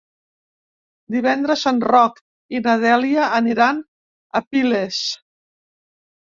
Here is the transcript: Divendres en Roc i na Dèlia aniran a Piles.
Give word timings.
Divendres 1.15 1.65
en 1.71 1.81
Roc 1.91 2.17
i 2.55 2.61
na 2.69 2.75
Dèlia 2.85 3.27
aniran 3.41 3.83
a 4.41 4.43
Piles. 4.49 5.05